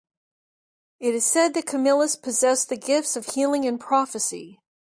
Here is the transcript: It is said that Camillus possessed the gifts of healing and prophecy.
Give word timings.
It 0.99 1.13
is 1.13 1.25
said 1.27 1.53
that 1.53 1.67
Camillus 1.67 2.15
possessed 2.15 2.69
the 2.69 2.75
gifts 2.75 3.15
of 3.15 3.23
healing 3.27 3.65
and 3.67 3.79
prophecy. 3.79 4.59